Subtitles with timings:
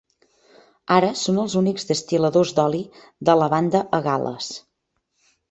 [0.95, 2.81] Ara són els únics destil·ladors d'oli
[3.31, 4.51] de lavanda a Gal·les.